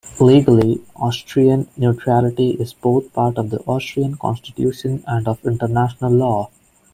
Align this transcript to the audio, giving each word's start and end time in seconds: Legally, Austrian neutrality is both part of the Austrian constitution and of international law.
Legally, 0.19 0.81
Austrian 0.95 1.67
neutrality 1.77 2.53
is 2.59 2.73
both 2.73 3.13
part 3.13 3.37
of 3.37 3.51
the 3.51 3.59
Austrian 3.67 4.15
constitution 4.17 5.03
and 5.05 5.27
of 5.27 5.45
international 5.45 6.11
law. 6.11 6.49